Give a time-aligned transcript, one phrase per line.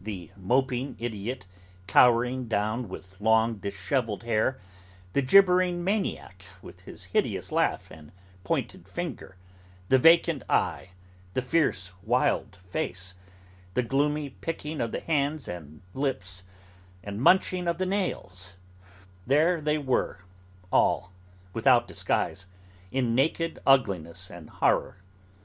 [0.00, 1.46] The moping idiot,
[1.86, 4.58] cowering down with long dishevelled hair;
[5.12, 8.10] the gibbering maniac, with his hideous laugh and
[8.42, 9.36] pointed finger;
[9.88, 10.88] the vacant eye,
[11.32, 13.14] the fierce wild face,
[13.74, 16.42] the gloomy picking of the hands and lips,
[17.04, 18.56] and munching of the nails:
[19.28, 20.18] there they were
[20.72, 21.12] all,
[21.54, 22.46] without disguise,
[22.90, 24.96] in naked ugliness and horror.